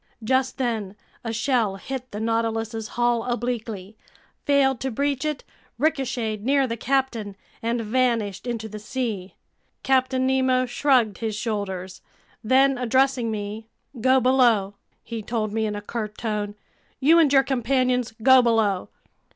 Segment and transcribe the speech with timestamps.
[0.23, 3.95] Just then a shell hit the Nautilus's hull obliquely,
[4.47, 5.43] failed to breach it,
[5.77, 9.35] ricocheted near the captain, and vanished into the sea.
[9.83, 12.01] Captain Nemo shrugged his shoulders.
[12.43, 13.67] Then, addressing me:
[14.01, 16.55] "Go below!" he told me in a curt tone.
[16.99, 18.89] "You and your companions, go below!"